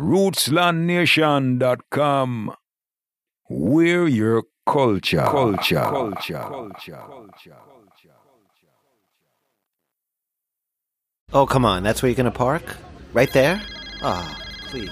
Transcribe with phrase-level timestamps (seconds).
[0.00, 2.54] rootslandnation.com.
[3.48, 5.22] We're your culture.
[5.22, 5.80] Culture.
[5.80, 6.42] Culture.
[6.42, 6.98] Culture.
[11.32, 11.82] Oh, come on.
[11.84, 12.76] That's where you're going to park?
[13.12, 13.62] Right there?
[14.02, 14.36] Ah,
[14.66, 14.90] please.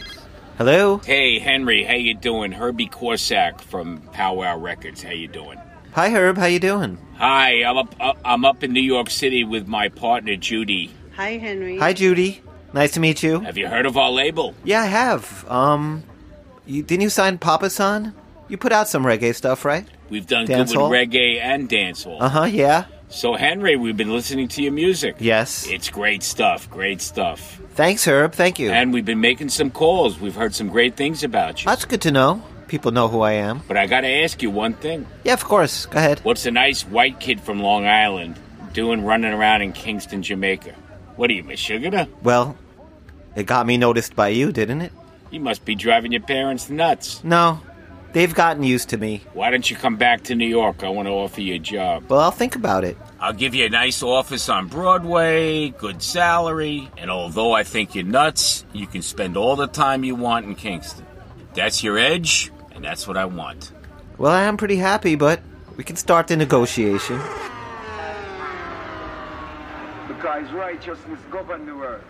[0.56, 0.98] Hello?
[0.98, 2.52] Hey, Henry, how you doing?
[2.52, 5.02] Herbie Corsack from Powwow Records.
[5.02, 5.58] How you doing?
[5.92, 6.36] Hi, Herb.
[6.36, 6.98] How you doing?
[7.16, 7.94] Hi, I'm up.
[7.98, 10.92] Uh, I'm up in New York City with my partner Judy.
[11.16, 11.78] Hi, Henry.
[11.78, 12.40] Hi, Judy.
[12.72, 13.40] Nice to meet you.
[13.40, 14.54] Have you heard of our label?
[14.64, 15.44] Yeah, I have.
[15.48, 16.02] Um,
[16.66, 18.14] you, didn't you sign Papa San?
[18.48, 19.86] You put out some reggae stuff, right?
[20.10, 20.90] We've done Dancehall?
[20.90, 22.18] good with reggae and dancehall.
[22.20, 22.84] Uh huh, yeah.
[23.10, 25.16] So, Henry, we've been listening to your music.
[25.18, 25.66] Yes.
[25.66, 26.68] It's great stuff.
[26.70, 27.58] Great stuff.
[27.74, 28.32] Thanks, Herb.
[28.34, 28.70] Thank you.
[28.70, 30.20] And we've been making some calls.
[30.20, 31.66] We've heard some great things about you.
[31.70, 32.42] That's good to know.
[32.66, 33.62] People know who I am.
[33.66, 35.06] But I got to ask you one thing.
[35.24, 35.86] Yeah, of course.
[35.86, 36.20] Go ahead.
[36.22, 38.38] What's a nice white kid from Long Island
[38.74, 40.74] doing running around in Kingston, Jamaica?
[41.18, 42.08] What are you, meshugga?
[42.22, 42.56] Well,
[43.34, 44.92] it got me noticed by you, didn't it?
[45.32, 47.24] You must be driving your parents nuts.
[47.24, 47.60] No.
[48.12, 49.24] They've gotten used to me.
[49.34, 50.84] Why don't you come back to New York?
[50.84, 52.04] I want to offer you a job.
[52.08, 52.96] Well, I'll think about it.
[53.18, 58.04] I'll give you a nice office on Broadway, good salary, and although I think you're
[58.04, 61.04] nuts, you can spend all the time you want in Kingston.
[61.52, 63.72] That's your edge, and that's what I want.
[64.18, 65.40] Well, I am pretty happy, but
[65.76, 67.20] we can start the negotiation.
[70.46, 72.00] Righteousness govern the world.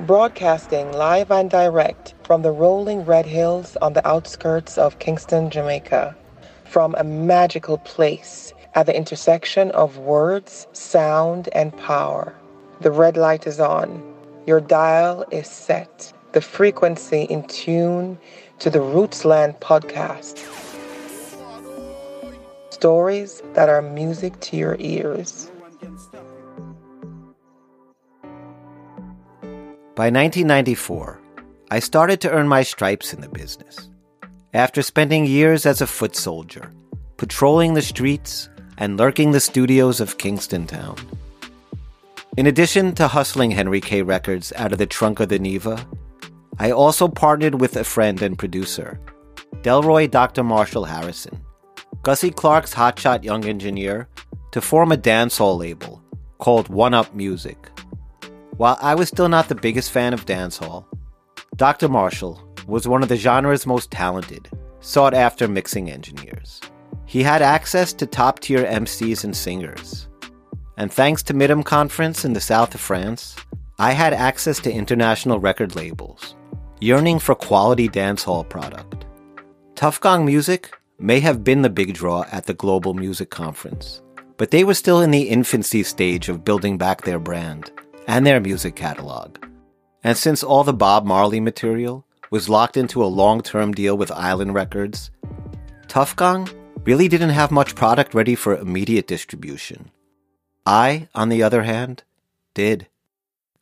[0.00, 6.16] Broadcasting live and direct from the rolling red hills on the outskirts of Kingston, Jamaica.
[6.64, 12.34] From a magical place at the intersection of words, sound, and power.
[12.80, 14.02] The red light is on.
[14.46, 16.12] Your dial is set.
[16.32, 18.18] The frequency in tune
[18.58, 20.42] to the Rootsland podcast.
[22.70, 25.52] Stories that are music to your ears.
[29.96, 31.18] By 1994,
[31.70, 33.88] I started to earn my stripes in the business.
[34.52, 36.70] After spending years as a foot soldier,
[37.16, 40.98] patrolling the streets and lurking the studios of Kingston Town.
[42.36, 44.02] In addition to hustling Henry K.
[44.02, 45.88] Records out of the trunk of the Neva,
[46.58, 49.00] I also partnered with a friend and producer,
[49.62, 50.44] Delroy Dr.
[50.44, 51.40] Marshall Harrison,
[52.02, 54.10] Gussie Clarke's hotshot young engineer,
[54.52, 56.02] to form a dancehall label
[56.36, 57.70] called One Up Music.
[58.56, 60.86] While I was still not the biggest fan of dancehall,
[61.56, 61.88] Dr.
[61.88, 64.48] Marshall was one of the genre's most talented,
[64.80, 66.62] sought after mixing engineers.
[67.04, 70.08] He had access to top tier MCs and singers.
[70.78, 73.36] And thanks to MIDEM Conference in the south of France,
[73.78, 76.34] I had access to international record labels,
[76.80, 79.04] yearning for quality dancehall product.
[79.74, 84.00] Tuff Gong Music may have been the big draw at the Global Music Conference,
[84.38, 87.70] but they were still in the infancy stage of building back their brand
[88.06, 89.44] and their music catalog.
[90.02, 94.10] And since all the Bob Marley material was locked into a long term deal with
[94.10, 95.10] Island Records,
[95.88, 96.48] Tuff Gong
[96.84, 99.90] really didn't have much product ready for immediate distribution.
[100.64, 102.04] I, on the other hand,
[102.54, 102.86] did.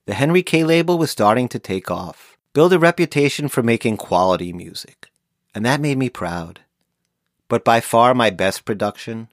[0.06, 4.53] The Henry K label was starting to take off, build a reputation for making quality
[4.53, 5.10] music,
[5.54, 6.60] and that made me proud.
[7.49, 9.28] But by far my best production,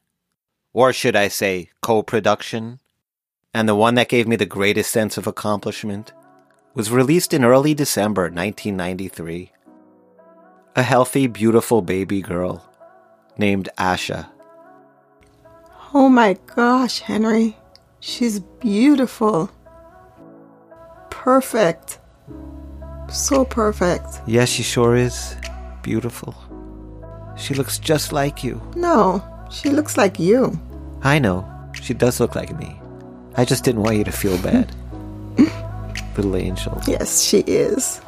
[0.73, 2.79] or should I say co production,
[3.53, 6.13] and the one that gave me the greatest sense of accomplishment,
[6.73, 9.51] was released in early December 1993.
[10.75, 12.63] A healthy, beautiful baby girl
[13.37, 14.29] named Asha.
[15.93, 17.57] Oh my gosh, Henry.
[17.99, 19.51] She's beautiful.
[21.09, 21.99] Perfect.
[23.09, 24.07] So perfect.
[24.25, 25.35] Yes, she sure is
[25.81, 26.33] beautiful.
[27.35, 28.61] She looks just like you.
[28.75, 30.57] No, she looks like you.
[31.03, 31.45] I know.
[31.73, 32.80] She does look like me.
[33.35, 34.75] I just didn't want you to feel bad.
[36.15, 36.79] little angel.
[36.87, 38.01] Yes, she is.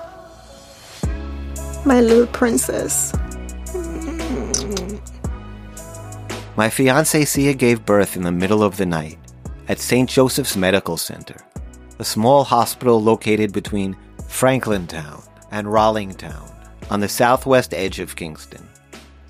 [1.85, 3.13] My little princess.
[6.55, 9.17] My fiancée Sia gave birth in the middle of the night
[9.67, 10.09] at St.
[10.09, 11.37] Joseph's Medical Center,
[11.99, 16.51] a small hospital located between Franklintown and Rollington Town
[16.91, 18.67] on the southwest edge of Kingston.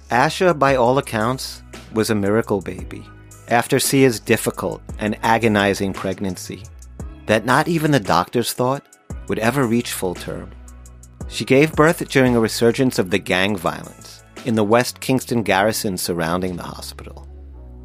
[0.09, 1.63] Asha, by all accounts,
[1.93, 3.05] was a miracle baby
[3.47, 6.63] after Sia's difficult and agonizing pregnancy
[7.25, 8.85] that not even the doctors thought
[9.27, 10.51] would ever reach full term.
[11.27, 15.97] She gave birth during a resurgence of the gang violence in the West Kingston garrison
[15.97, 17.27] surrounding the hospital.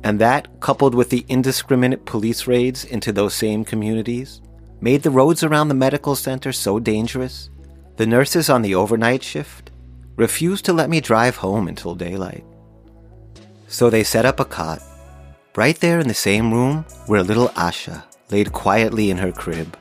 [0.05, 4.41] And that, coupled with the indiscriminate police raids into those same communities,
[4.81, 7.51] made the roads around the medical center so dangerous,
[7.97, 9.71] the nurses on the overnight shift
[10.17, 12.45] refused to let me drive home until daylight.
[13.69, 14.83] So they set up a cot
[15.59, 19.77] right there in the same room where little Asha laid quietly in her crib,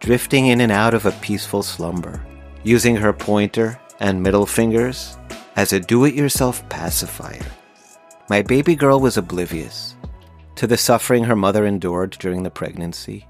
[0.00, 2.24] drifting in and out of a peaceful slumber,
[2.62, 5.18] using her pointer and middle fingers
[5.56, 7.44] as a do it yourself pacifier.
[8.30, 9.94] My baby girl was oblivious
[10.56, 13.28] to the suffering her mother endured during the pregnancy,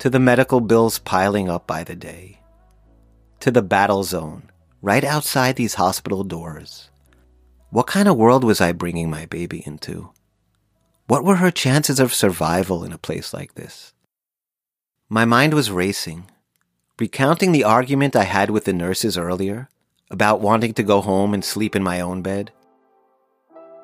[0.00, 2.40] to the medical bills piling up by the day,
[3.40, 4.50] to the battle zone
[4.82, 6.90] right outside these hospital doors.
[7.70, 10.10] What kind of world was I bringing my baby into?
[11.10, 13.92] What were her chances of survival in a place like this?
[15.08, 16.30] My mind was racing,
[17.00, 19.68] recounting the argument I had with the nurses earlier
[20.08, 22.52] about wanting to go home and sleep in my own bed.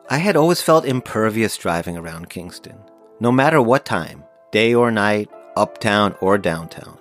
[0.08, 2.78] I had always felt impervious driving around Kingston,
[3.18, 4.22] no matter what time,
[4.52, 6.96] day or night, uptown or downtown.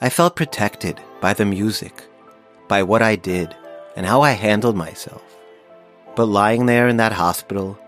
[0.00, 2.04] I felt protected by the music,
[2.68, 3.54] by what I did,
[3.96, 5.36] and how I handled myself.
[6.16, 7.78] But lying there in that hospital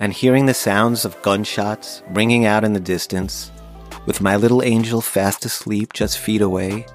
[0.00, 3.50] and hearing the sounds of gunshots ringing out in the distance,
[4.06, 6.86] with my little angel fast asleep just feet away,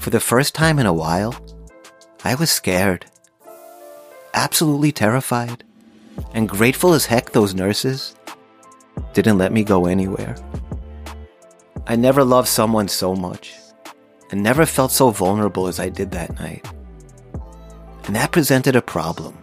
[0.00, 1.34] for the first time in a while,
[2.24, 3.06] I was scared.
[4.34, 5.64] Absolutely terrified.
[6.32, 8.14] And grateful as heck those nurses
[9.12, 10.36] didn't let me go anywhere.
[11.86, 13.54] I never loved someone so much
[14.30, 16.66] and never felt so vulnerable as I did that night.
[18.04, 19.36] And that presented a problem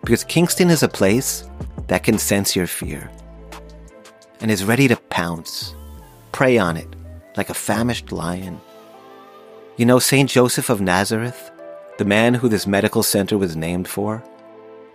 [0.00, 1.48] because Kingston is a place
[1.88, 3.10] that can sense your fear
[4.40, 5.74] and is ready to pounce,
[6.32, 6.88] prey on it
[7.36, 8.60] like a famished lion.
[9.76, 10.28] You know St.
[10.28, 11.50] Joseph of Nazareth,
[11.98, 14.22] the man who this medical center was named for,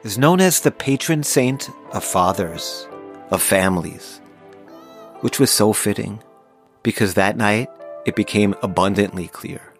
[0.03, 2.87] is known as the patron saint of fathers,
[3.31, 4.19] of families,
[5.21, 6.21] which was so fitting
[6.83, 7.69] because that night
[8.05, 9.73] it became abundantly clear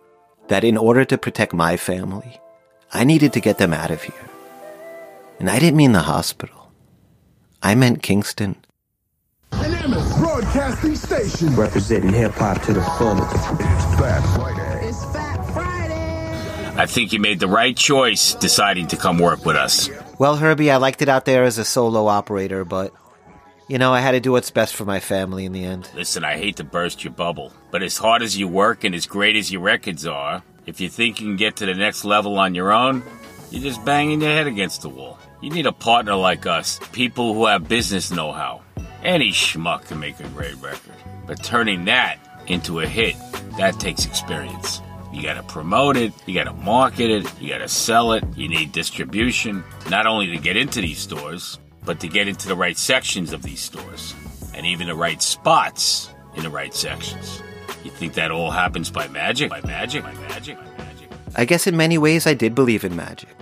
[0.47, 2.39] that in order to protect my family,
[2.91, 4.29] I needed to get them out of here.
[5.39, 6.71] And I didn't mean the hospital.
[7.61, 8.55] I meant Kingston.
[9.51, 11.55] NMS Broadcasting Station.
[11.55, 13.35] Representing hip hop to the fullest.
[13.35, 13.45] It's
[13.99, 14.87] Fat Friday.
[14.87, 16.81] It's Fat Friday.
[16.81, 19.89] I think you made the right choice deciding to come work with us.
[20.19, 22.93] Well, Herbie, I liked it out there as a solo operator, but,
[23.67, 25.89] you know, I had to do what's best for my family in the end.
[25.95, 29.05] Listen, I hate to burst your bubble, but as hard as you work and as
[29.05, 32.39] great as your records are, if you think you can get to the next level
[32.39, 33.03] on your own,
[33.51, 35.19] you're just banging your head against the wall.
[35.41, 38.61] You need a partner like us, people who have business know how.
[39.03, 40.95] Any schmuck can make a great record,
[41.27, 43.15] but turning that into a hit,
[43.57, 44.81] that takes experience.
[45.13, 49.63] You gotta promote it, you gotta market it, you gotta sell it, you need distribution,
[49.89, 53.43] not only to get into these stores, but to get into the right sections of
[53.43, 54.13] these stores,
[54.53, 57.41] and even the right spots in the right sections.
[57.83, 59.49] You think that all happens by magic?
[59.51, 60.03] By magic?
[60.03, 60.57] By magic?
[60.57, 60.74] By magic?
[61.37, 63.35] I guess in many ways I did believe in magic.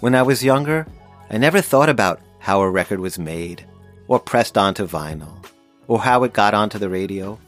[0.00, 0.86] When I was younger,
[1.30, 3.66] I never thought about how a record was made,
[4.08, 5.44] or pressed onto vinyl,
[5.86, 7.38] or how it got onto the radio.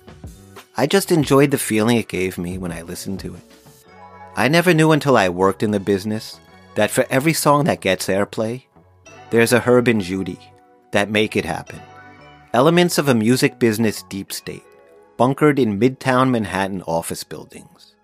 [0.76, 3.42] I just enjoyed the feeling it gave me when I listened to it.
[4.36, 6.38] I never knew until I worked in the business
[6.74, 8.64] that for every song that gets airplay,
[9.30, 10.38] there's a Herb and Judy
[10.92, 11.80] that make it happen.
[12.52, 14.64] Elements of a music business deep state,
[15.16, 17.94] bunkered in midtown Manhattan office buildings.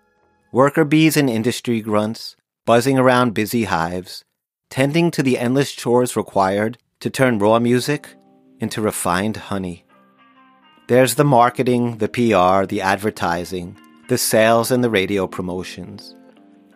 [0.55, 4.23] Worker bees and industry grunts, buzzing around busy hives,
[4.69, 8.15] tending to the endless chores required to turn raw music
[8.61, 9.85] into refined honey.
[10.87, 16.15] There's the marketing, the PR, the advertising, the sales, and the radio promotions.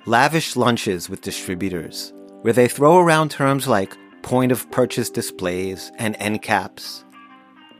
[0.06, 6.18] Lavish lunches with distributors, where they throw around terms like point of purchase displays and
[6.20, 7.06] end caps,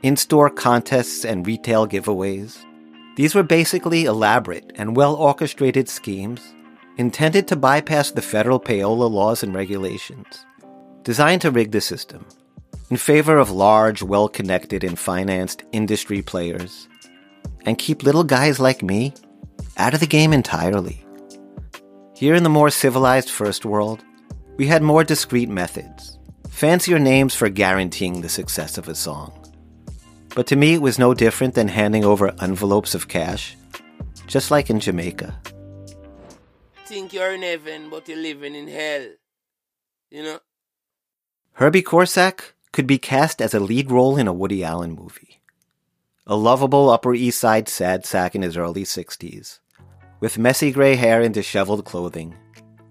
[0.02, 2.56] in store contests and retail giveaways.
[3.20, 6.40] These were basically elaborate and well orchestrated schemes
[6.96, 10.46] intended to bypass the federal payola laws and regulations,
[11.02, 12.24] designed to rig the system
[12.88, 16.88] in favor of large, well connected, and financed industry players,
[17.66, 19.12] and keep little guys like me
[19.76, 21.04] out of the game entirely.
[22.16, 24.02] Here in the more civilized first world,
[24.56, 29.39] we had more discreet methods, fancier names for guaranteeing the success of a song.
[30.34, 33.56] But to me, it was no different than handing over envelopes of cash,
[34.26, 35.40] just like in Jamaica.
[36.86, 39.06] Think you're in heaven, but you're living in hell.
[40.10, 40.38] You know?
[41.54, 45.40] Herbie Corsack could be cast as a lead role in a Woody Allen movie.
[46.26, 49.58] A lovable Upper East Side sad sack in his early 60s,
[50.20, 52.36] with messy gray hair and disheveled clothing.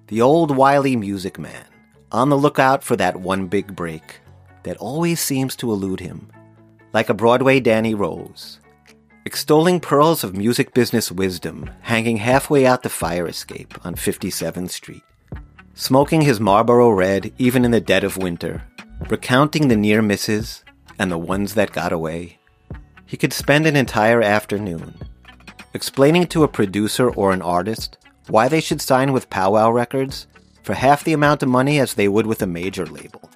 [0.07, 1.65] The old wily music man,
[2.11, 4.19] on the lookout for that one big break
[4.63, 6.31] that always seems to elude him,
[6.93, 8.59] like a Broadway Danny Rose,
[9.25, 15.03] extolling pearls of music business wisdom hanging halfway out the fire escape on 57th Street,
[15.75, 18.63] smoking his Marlboro Red even in the dead of winter,
[19.09, 20.63] recounting the near misses
[20.97, 22.39] and the ones that got away.
[23.05, 24.95] He could spend an entire afternoon
[25.73, 30.27] explaining to a producer or an artist why they should sign with Powwow Records
[30.63, 33.29] for half the amount of money as they would with a major label,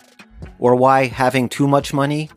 [0.60, 2.30] or why having too much money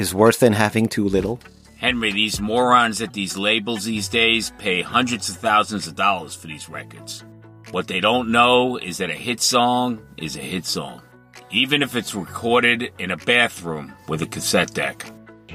[0.00, 1.40] is worse than having too little.
[1.76, 6.46] Henry, these morons at these labels these days pay hundreds of thousands of dollars for
[6.46, 7.24] these records.
[7.70, 11.02] What they don't know is that a hit song is a hit song,
[11.50, 15.10] even if it's recorded in a bathroom with a cassette deck.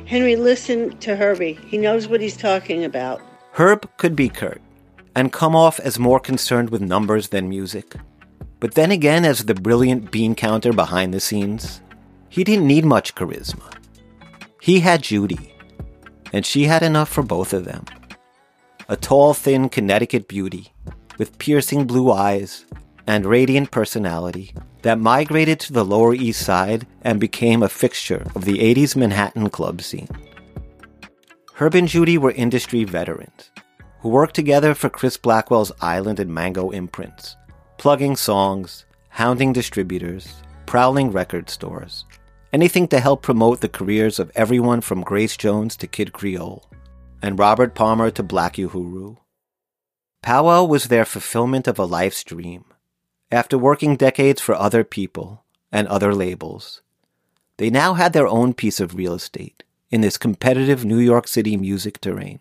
[0.06, 1.60] Henry, listen to Herbie.
[1.68, 3.22] He knows what he's talking about.
[3.52, 4.62] Herb could be curt
[5.16, 7.96] and come off as more concerned with numbers than music.
[8.60, 11.82] But then again, as the brilliant bean counter behind the scenes,
[12.30, 13.74] he didn't need much charisma.
[14.66, 15.54] He had Judy,
[16.34, 17.86] and she had enough for both of them.
[18.90, 20.74] A tall, thin Connecticut beauty
[21.20, 22.66] with piercing blue eyes
[23.06, 28.46] and radiant personality that migrated to the Lower East Side and became a fixture of
[28.46, 30.10] the 80s Manhattan club scene.
[31.54, 33.52] Herb and Judy were industry veterans
[34.00, 37.38] who worked together for Chris Blackwell's Island and Mango imprints,
[37.78, 42.06] plugging songs, hounding distributors, prowling record stores,
[42.54, 46.70] anything to help promote the careers of everyone from Grace Jones to Kid Creole,
[47.22, 49.18] and Robert Palmer to Black Uhuru.
[50.22, 52.66] Powwow was their fulfillment of a life's dream.
[53.32, 56.82] After working decades for other people and other labels,
[57.58, 61.58] they now had their own piece of real estate in this competitive New York City
[61.58, 62.40] music terrain.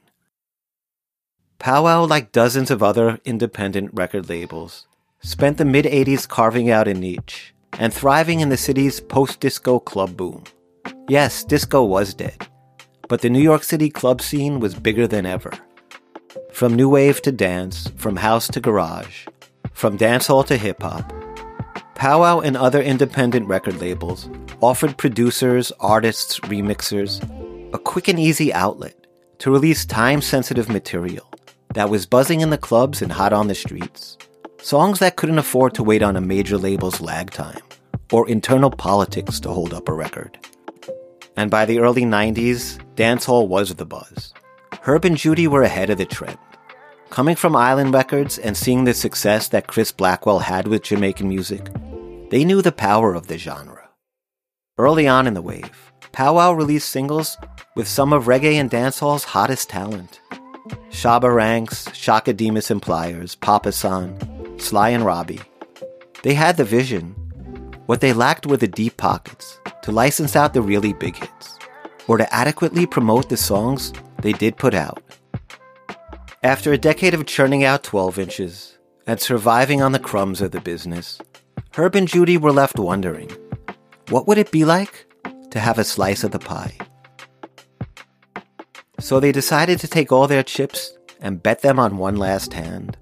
[1.58, 4.86] Powwow, like dozens of other independent record labels,
[5.20, 9.78] spent the mid 80s carving out a niche and thriving in the city's post disco
[9.78, 10.44] club boom.
[11.08, 12.46] Yes, disco was dead,
[13.08, 15.52] but the New York City club scene was bigger than ever.
[16.52, 19.26] From new wave to dance, from house to garage,
[19.72, 21.12] from dancehall to hip hop,
[21.94, 24.28] Powwow and other independent record labels
[24.60, 27.22] offered producers, artists, remixers
[27.74, 28.94] a quick and easy outlet
[29.38, 31.28] to release time sensitive material
[31.74, 34.16] that was buzzing in the clubs and hot on the streets.
[34.62, 37.60] Songs that couldn't afford to wait on a major label's lag time
[38.12, 40.38] or internal politics to hold up a record.
[41.36, 44.32] And by the early 90s, dancehall was the buzz.
[44.82, 46.38] Herb and Judy were ahead of the trend.
[47.10, 51.70] Coming from Island Records and seeing the success that Chris Blackwell had with Jamaican music,
[52.30, 53.88] they knew the power of the genre.
[54.78, 57.36] Early on in the wave, Powwow released singles
[57.76, 60.20] with some of reggae and dancehall's hottest talent.
[60.90, 64.18] Shabba Ranks, Chaka Demus and Pliers, Papa San,
[64.58, 65.40] Sly and Robbie.
[66.22, 67.14] They had the vision.
[67.86, 71.58] What they lacked were the deep pockets to license out the really big hits,
[72.08, 75.02] or to adequately promote the songs they did put out.
[76.42, 80.60] After a decade of churning out 12 inches and surviving on the crumbs of the
[80.60, 81.20] business,
[81.76, 83.30] Herb and Judy were left wondering
[84.08, 85.06] what would it be like
[85.50, 86.76] to have a slice of the pie?
[89.00, 92.96] So they decided to take all their chips and bet them on one last hand.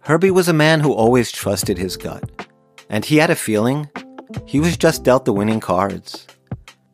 [0.00, 2.47] Herbie was a man who always trusted his gut,
[2.88, 3.88] and he had a feeling
[4.46, 6.26] he was just dealt the winning cards.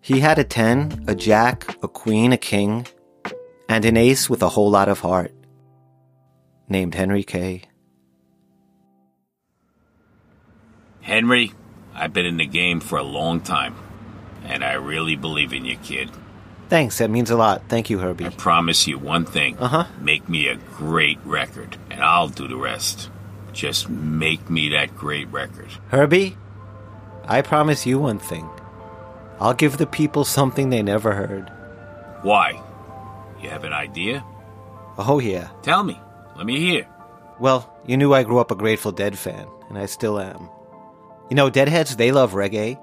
[0.01, 2.87] He had a 10, a jack, a queen, a king,
[3.69, 5.33] and an ace with a whole lot of heart,
[6.69, 7.63] named Henry K.
[11.01, 11.53] Henry,
[11.95, 13.75] I've been in the game for a long time,
[14.45, 16.11] and I really believe in you, kid.
[16.69, 17.63] Thanks, that means a lot.
[17.69, 18.27] Thank you, Herbie.
[18.27, 19.59] I promise you one thing.
[19.59, 19.85] Uh huh.
[20.01, 23.11] Make me a great record, and I'll do the rest.
[23.55, 25.69] Just make me that great record.
[25.89, 26.37] Herbie,
[27.25, 28.49] I promise you one thing.
[29.41, 31.51] I'll give the people something they never heard.
[32.23, 32.61] Why?
[33.41, 34.25] You have an idea?
[34.99, 35.51] Oh, yeah.
[35.63, 36.01] Tell me.
[36.37, 36.87] Let me hear.
[37.41, 40.49] Well, you knew I grew up a Grateful Dead fan, and I still am.
[41.31, 42.79] You know, Deadheads, they love reggae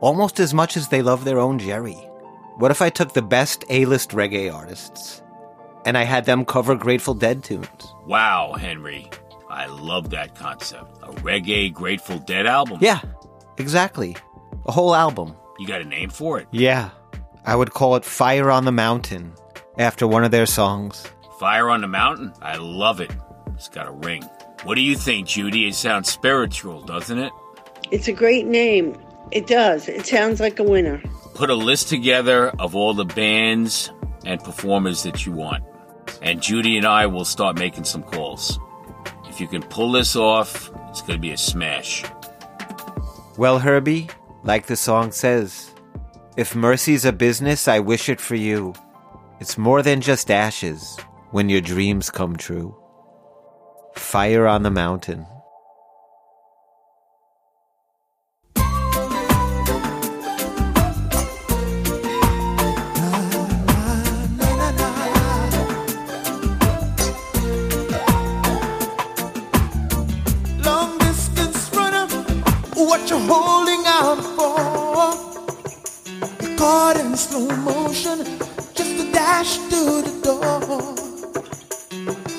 [0.00, 1.98] almost as much as they love their own Jerry.
[2.56, 5.22] What if I took the best A list reggae artists
[5.86, 7.94] and I had them cover Grateful Dead tunes?
[8.06, 9.10] Wow, Henry.
[9.50, 10.98] I love that concept.
[11.02, 12.78] A reggae Grateful Dead album.
[12.80, 13.00] Yeah,
[13.58, 14.16] exactly.
[14.66, 15.34] A whole album.
[15.58, 16.46] You got a name for it?
[16.52, 16.90] Yeah.
[17.44, 19.32] I would call it Fire on the Mountain
[19.76, 21.06] after one of their songs.
[21.38, 22.32] Fire on the Mountain?
[22.40, 23.10] I love it.
[23.54, 24.22] It's got a ring.
[24.62, 25.66] What do you think, Judy?
[25.66, 27.32] It sounds spiritual, doesn't it?
[27.90, 28.96] It's a great name.
[29.32, 29.88] It does.
[29.88, 31.02] It sounds like a winner.
[31.34, 33.90] Put a list together of all the bands
[34.24, 35.64] and performers that you want.
[36.22, 38.58] And Judy and I will start making some calls.
[39.30, 42.04] If you can pull this off, it's going to be a smash.
[43.38, 44.08] Well, Herbie,
[44.42, 45.72] like the song says,
[46.36, 48.74] if mercy's a business, I wish it for you.
[49.38, 50.98] It's more than just ashes
[51.30, 52.76] when your dreams come true.
[53.94, 55.24] Fire on the mountain.
[77.48, 78.24] Motion,
[78.74, 80.96] just a dash to the door.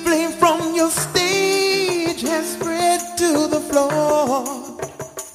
[0.04, 4.44] Flame from your stage has spread to the floor.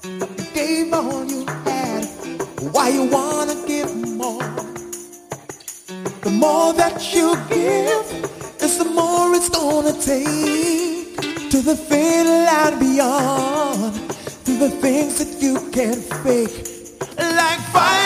[0.03, 2.05] You gave all you had,
[2.73, 4.41] why you wanna give more?
[6.21, 8.07] The more that you give,
[8.61, 11.17] is the more it's gonna take
[11.51, 13.93] to the finish and beyond,
[14.45, 16.57] to the things that you can't fake,
[17.17, 17.96] like fire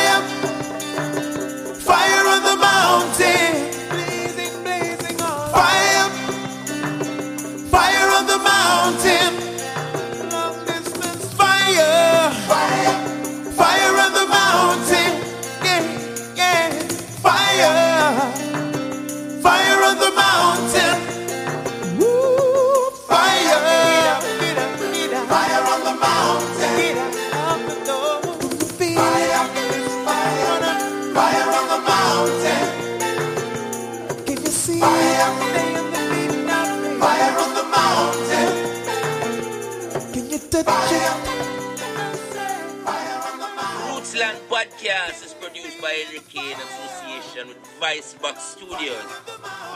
[44.81, 49.05] Podcast is produced by Henry K in association with Voice Boxx Studios.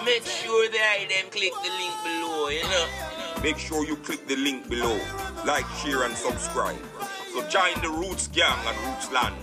[0.03, 2.87] Make sure the item click the link below, you know.
[3.43, 4.99] Make sure you click the link below.
[5.45, 6.79] Like, share, and subscribe.
[7.31, 9.35] So join the Roots Gang and Rootsland.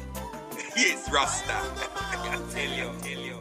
[0.76, 1.54] yes, Rasta.
[1.54, 3.38] I tell you, tell you,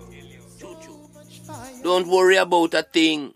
[0.60, 1.84] tell you.
[1.84, 3.34] Don't worry about a thing,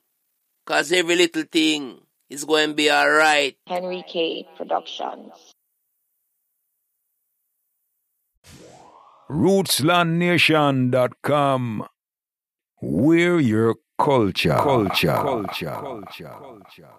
[0.63, 3.57] cause every little thing is going to be alright.
[3.65, 4.47] Henry K.
[4.55, 5.54] Productions.
[9.29, 11.87] RootslandNation.com.
[12.81, 14.57] We're your culture.
[14.57, 15.13] Culture.
[15.13, 15.79] Culture.
[15.81, 16.35] Culture.
[16.39, 16.89] Culture.